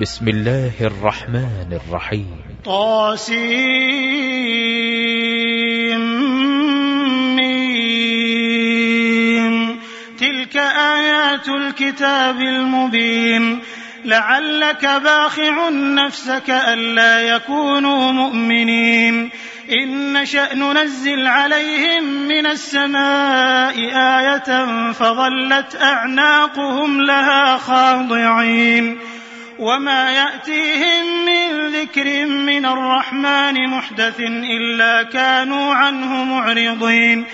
[0.00, 2.26] بسم الله الرحمن الرحيم.
[2.64, 3.78] طاسيم.
[10.18, 13.58] تلك آيات الكتاب المبين.
[14.04, 19.30] لعلك باخع نفسك ألا يكونوا مؤمنين.
[19.82, 28.98] إن نشأ ننزل عليهم من السماء آية فظلت أعناقهم لها خاضعين.
[29.58, 37.24] وما يأتيهم من ذكر من الرحمن محدث إلا كانوا عنه معرضين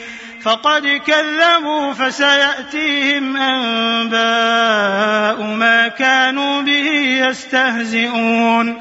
[0.43, 4.23] فقد كذبوا فسيأتيهم أنباء
[5.43, 6.89] ما كانوا به
[7.29, 8.81] يستهزئون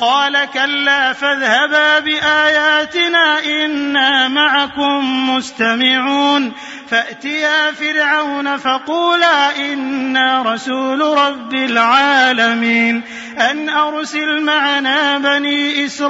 [0.00, 6.52] قال كلا فاذهبا بآياتنا إنا معكم مستمعون.
[6.90, 13.02] فأتيا فرعون فقولا إنا رسول رب العالمين.
[13.50, 16.08] أن أرسل معنا بني إسرائيل.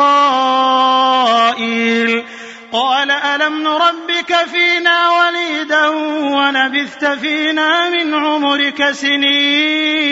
[2.73, 5.87] قال ألم نربك فينا وليدا
[6.37, 10.09] ولبثت فينا من عمرك سنين.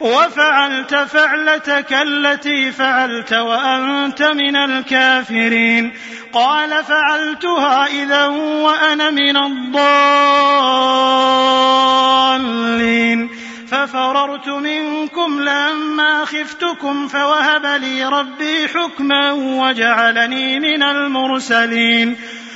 [0.00, 5.92] وفعلت فعلتك التي فعلت وأنت من الكافرين.
[6.32, 9.76] قال فعلتها إذا وأنا من الضالين.
[13.70, 22.16] ففررت منكم لما خفتكم فوهب لي ربي حكما وجعلني من المرسلين.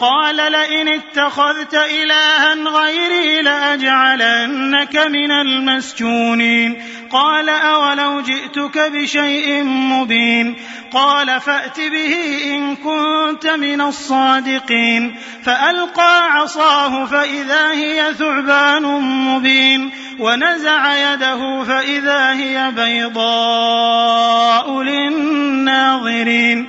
[0.00, 6.82] قال لئن اتخذت إلها غيري لأجعلنك من المسجونين.
[7.10, 10.56] قال أولو جئتك بشيء مبين.
[10.92, 15.16] قال فأت به إن كنت من الصادقين.
[15.44, 19.90] فألقى عصاه فإذا هي ثعبان مبين.
[20.18, 23.22] ونزع يده فإذا هي بيضاء
[24.82, 26.68] للناظرين.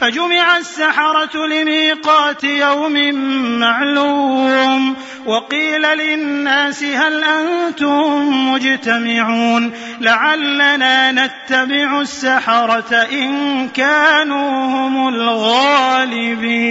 [0.00, 3.14] فجمع السحرة لميقات يوم
[3.58, 4.96] معلوم
[5.26, 16.66] وقيل للناس هل أنتم مجتمعون لعلنا نتبع السحرة إن كانوا هم الغالبين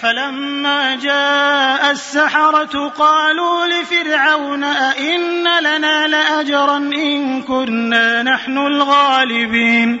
[0.00, 10.00] فلما جاء السحرة قالوا لفرعون أئن لنا لأجرا إن كنا نحن الغالبين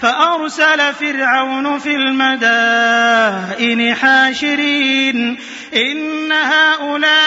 [0.00, 5.38] فأرسل فرعون في المدائن حاشرين
[5.74, 7.18] إن هؤلاء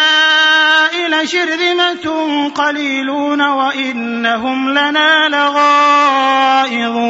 [1.09, 7.01] لشرذمة قليلون وإنهم لنا لغائظون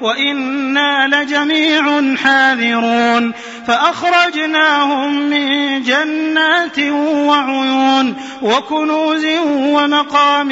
[0.00, 3.32] وإنا لجميع حاذرون
[3.66, 10.50] فأخرجناهم من جنات وعيون وكنوز ومقام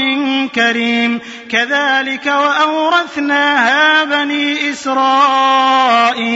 [0.48, 1.20] كريم
[1.50, 6.26] كذلك وأورثناها بني إسرائيل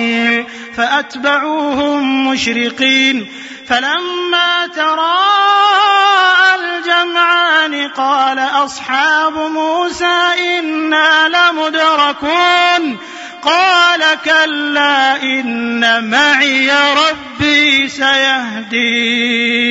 [0.76, 3.26] فأتبعوهم مشرقين
[3.66, 5.39] فلما الجمعان
[7.96, 10.18] قال أصحاب موسى
[10.58, 12.98] إنا لمدركون
[13.42, 19.70] قال كلا إن معي ربي سيهدين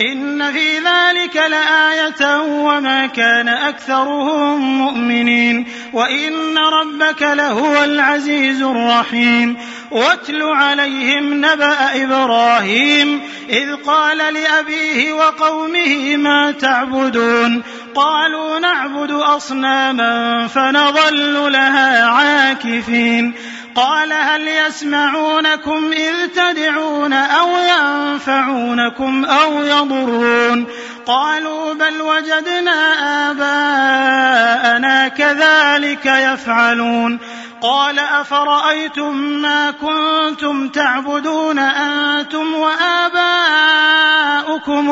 [0.00, 9.56] إن في ذلك لآية وما كان أكثرهم مؤمنين وإن ربك لهو العزيز الرحيم
[9.90, 13.20] واتل عليهم نبأ إبراهيم
[13.50, 17.62] إذ قال لأبيه وقومه ما تعبدون
[17.94, 23.34] قالوا نعبد أصناما فنظل لها عاكفين
[23.74, 30.66] قال هل يسمعونكم إذ تدعون أو ينفعونكم أو يضرون
[31.06, 32.94] قالوا بل وجدنا
[33.30, 37.18] آباءنا كذلك يفعلون
[37.62, 43.36] قال أفرأيتم ما كنتم تعبدون أنتم وآباؤكم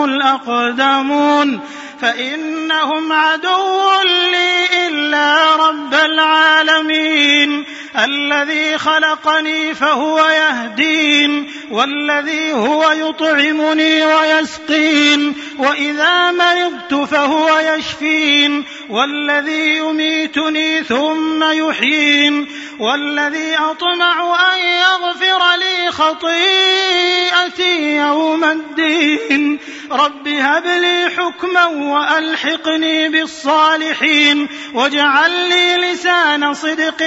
[0.05, 1.61] الأقدمون
[2.01, 3.91] فإنهم عدو
[4.33, 7.65] لي إلا رب العالمين
[7.97, 21.53] الذي خلقني فهو يهدين والذي هو يطعمني ويسقين وإذا مرضت فهو يشفين والذي يميتني ثم
[21.53, 22.49] يحيين
[22.79, 29.59] والذي أطمع أن يغفر لي خطيئتي يوم الدين.
[29.93, 37.03] رب هب لي حكما وألحقني بالصالحين واجعل لي لسان صدق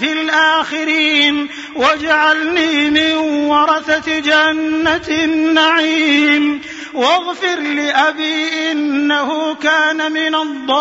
[0.00, 3.16] في الآخرين واجعلني من
[3.48, 6.62] ورثة جنة النعيم.
[6.94, 10.78] واغفر لأبي إنه كان من الضالين.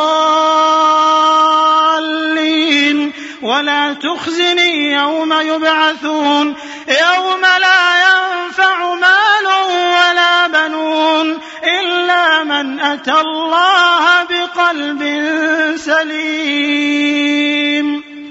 [3.42, 6.56] ولا تخزني يوم يبعثون.
[6.88, 15.01] يوم لا ينفع مال ولا بنون إلا من أتى الله بقلب
[15.75, 18.07] سليم.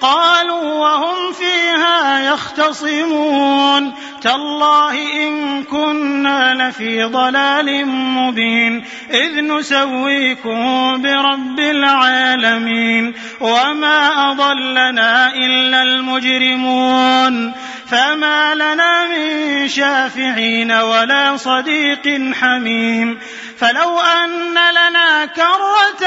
[0.00, 3.94] قالوا وهم فيها يختصمون.
[4.22, 8.84] تالله إن كنا لفي ضلال مبين.
[9.10, 13.14] إذ نسويكم برب العالمين.
[13.40, 17.54] وما أضلنا إلا المجرمون.
[17.90, 23.18] فما لنا من شافعين ولا صديق حميم.
[23.58, 26.06] فلو أن لنا كرة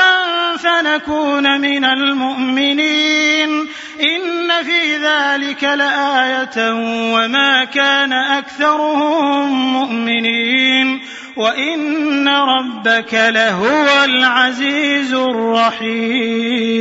[0.57, 3.49] فنكون من المؤمنين.
[4.01, 6.73] إن في ذلك لآية
[7.13, 11.01] وما كان أكثرهم مؤمنين.
[11.37, 16.79] وإن ربك لهو العزيز الرحيم.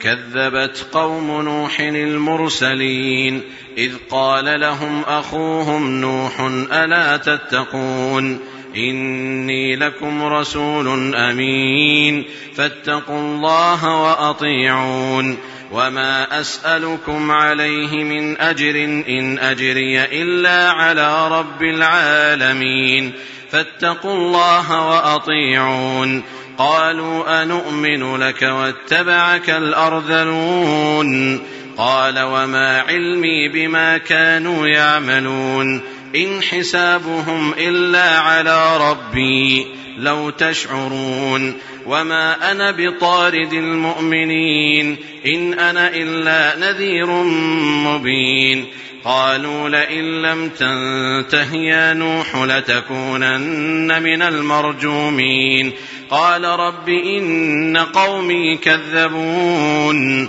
[0.00, 3.42] كذبت قوم نوح المرسلين
[3.78, 6.40] إذ قال لهم أخوهم نوح
[6.72, 8.40] ألا تتقون
[8.76, 12.24] إني لكم رسول أمين
[12.54, 15.38] فاتقوا الله وأطيعون
[15.72, 23.12] وما أسألكم عليه من أجر إن أجري إلا على رب العالمين
[23.50, 26.22] فاتقوا الله وأطيعون
[26.58, 31.40] قالوا أنؤمن لك واتبعك الأرذلون
[31.76, 35.80] قال وما علمي بما كانوا يعملون
[36.16, 39.66] إن حسابهم إلا على ربي
[39.98, 41.54] لو تشعرون
[41.86, 44.96] وما أنا بطارد المؤمنين
[45.26, 47.06] إن أنا إلا نذير
[47.86, 48.66] مبين
[49.04, 55.72] قالوا لئن لم تنته يا نوح لتكونن من المرجومين
[56.10, 60.28] قال رب إن قومي كذبون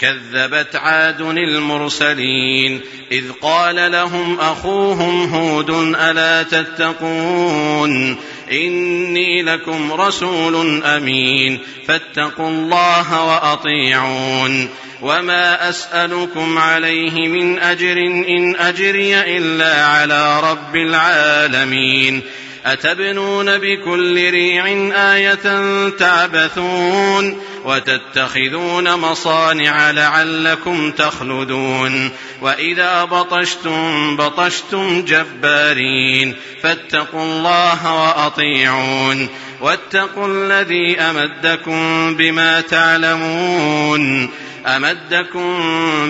[0.00, 2.80] كذبت عاد المرسلين
[3.12, 8.16] إذ قال لهم أخوهم هود ألا تتقون
[8.52, 14.68] إني لكم رسول أمين فاتقوا الله وأطيعون
[15.02, 17.96] وما أسألكم عليه من أجر
[18.28, 22.22] إن أجري إلا على رب العالمين
[22.66, 24.66] أتبنون بكل ريع
[25.14, 32.10] آية تعبثون وتتخذون مصانع لعلكم تخلدون.
[32.42, 36.34] وإذا بطشتم بطشتم جبارين.
[36.62, 39.28] فاتقوا الله وأطيعون.
[39.60, 44.30] واتقوا الذي أمدكم بما تعلمون.
[44.66, 45.62] أمدكم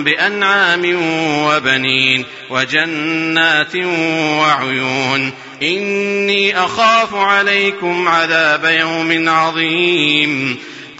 [0.03, 0.81] بأنعام
[1.45, 3.75] وبنين وجنات
[4.39, 5.33] وعيون.
[5.63, 10.57] إني أخاف عليكم عذاب يوم عظيم.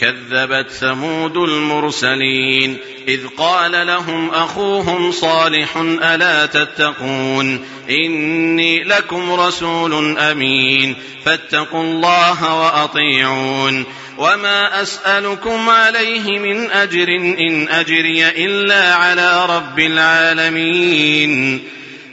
[0.00, 2.76] كذبت ثمود المرسلين
[3.08, 13.84] إذ قال لهم أخوهم صالح ألا تتقون إني لكم رسول أمين فاتقوا الله وأطيعون
[14.18, 17.08] وما أسألكم عليه من أجر
[17.48, 21.62] إن أجري إلا على رب العالمين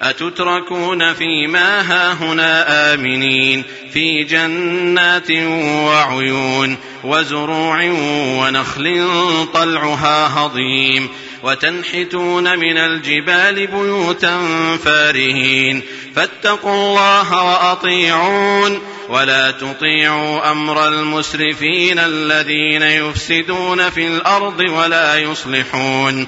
[0.01, 3.63] أتتركون فيما هاهنا آمنين
[3.93, 5.31] في جنات
[5.85, 7.83] وعيون وزروع
[8.39, 9.07] ونخل
[9.53, 11.09] طلعها هضيم
[11.43, 14.39] وتنحتون من الجبال بيوتا
[14.83, 15.81] فارهين
[16.15, 26.27] فاتقوا الله وأطيعون ولا تطيعوا أمر المسرفين الذين يفسدون في الأرض ولا يصلحون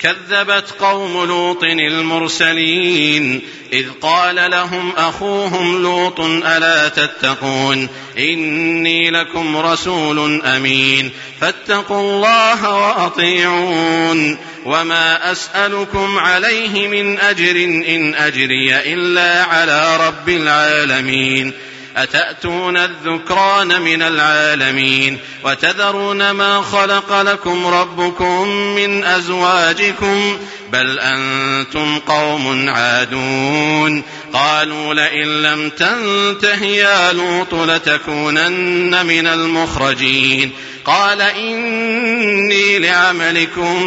[0.00, 3.42] كذبت قوم لوط المرسلين
[3.72, 7.88] إذ قال لهم أخوهم لوط ألا تتقون
[8.18, 17.56] إني لكم رسول أمين فاتقوا الله وأطيعون وما أسألكم عليه من أجر
[17.88, 21.52] إن أجري إلا على رب العالمين
[21.96, 30.38] أتأتون الذكران من العالمين وتذرون ما خلق لكم ربكم من أزواجكم
[30.72, 40.50] بل أنتم قوم عادون قالوا لئن لم تنته يا لوط لتكونن من المخرجين
[40.84, 43.82] قال إني لعملكم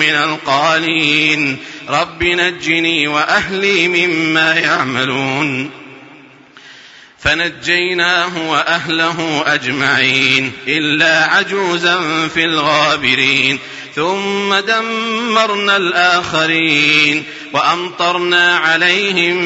[0.00, 1.56] من القالين
[1.88, 5.83] رب نجني وأهلي مما يعملون
[7.24, 13.58] فنجيناه وأهله أجمعين إلا عجوزا في الغابرين
[13.94, 19.36] ثم دمرنا الآخرين وأمطرنا عليهم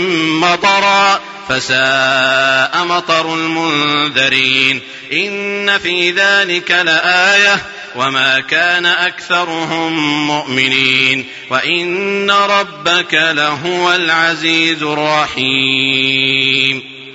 [0.41, 4.81] مطرا فساء مطر المنذرين
[5.13, 7.63] إن في ذلك لآية
[7.97, 16.19] وما كان أكثرهم مؤمنين وإن ربك لهو العزيز الرحيم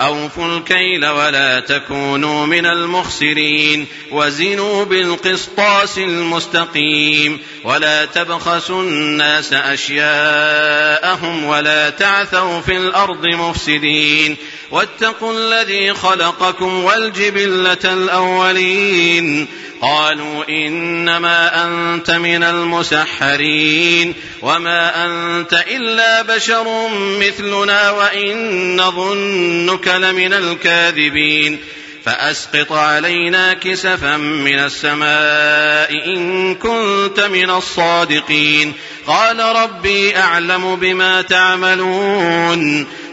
[0.00, 12.60] أوفوا الكيل ولا تكونوا من المخسرين وزنوا بالقسطاس المستقيم ولا تبخسوا الناس أشياءهم ولا تعثوا
[12.60, 14.36] في الأرض مفسدين
[14.70, 19.46] واتقوا الذي خلقكم والجبلة الأولين.
[19.82, 24.14] قالوا إنما أنت من المسحرين.
[24.42, 26.88] وما أنت إلا بشر
[27.20, 31.58] مثلنا وإن نظنك لمن الكاذبين.
[32.04, 38.72] فأسقط علينا كسفا من السماء إن كنت من الصادقين.
[39.06, 42.86] قال ربي أعلم بما تعملون.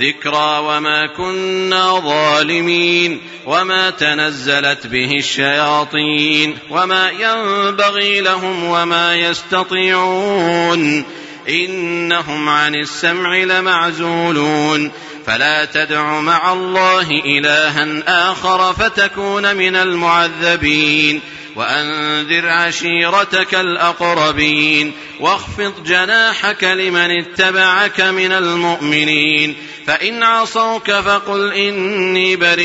[0.00, 11.04] ذكرى وما كنا ظالمين وما تنزلت به الشياطين وما ينبغي لهم وما يستطيعون
[11.48, 14.92] إنهم عن السمع لمعزولون
[15.26, 21.20] فلا تدع مع الله إلها آخر فتكون من المعذبين
[21.56, 32.64] وأنذر عشيرتك الأقربين واخفض جناحك لمن اتبعك من المؤمنين فإن عصوك فقل إني بريء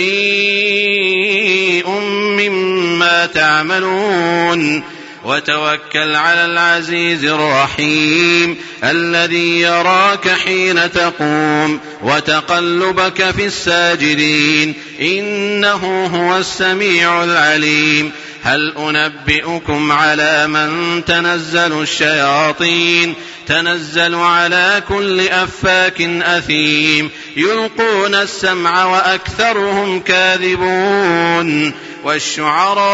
[2.39, 4.84] مما تعملون
[5.26, 18.12] وتوكل على العزيز الرحيم الذي يراك حين تقوم وتقلبك في الساجدين إنه هو السميع العليم
[18.45, 23.13] هل أنبئكم على من تنزل الشياطين؟
[23.47, 27.10] تنزل على كل أفاك أثيم.
[27.38, 31.73] يلقون السمع وأكثرهم كاذبون.
[32.03, 32.86] والشعراء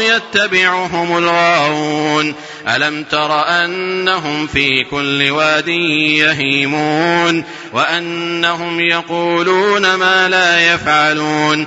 [0.00, 2.34] يتبعهم الغاوون.
[2.68, 11.66] ألم تر أنهم في كل واد يهيمون؟ وأنهم يقولون ما لا يفعلون.